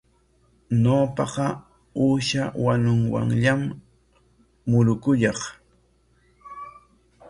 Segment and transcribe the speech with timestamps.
[0.83, 1.45] Ñawpaqa
[2.03, 3.61] uusha wanuwanllam
[4.69, 5.39] murukuyaq.